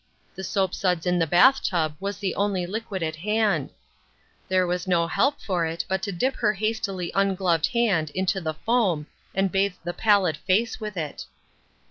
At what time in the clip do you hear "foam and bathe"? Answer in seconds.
8.55-9.75